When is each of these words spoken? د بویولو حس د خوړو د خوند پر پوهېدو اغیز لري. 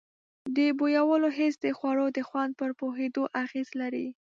د 0.55 0.57
بویولو 0.79 1.27
حس 1.37 1.55
د 1.65 1.67
خوړو 1.77 2.07
د 2.17 2.19
خوند 2.27 2.51
پر 2.59 2.71
پوهېدو 2.79 3.23
اغیز 3.43 3.69
لري. 3.81 4.07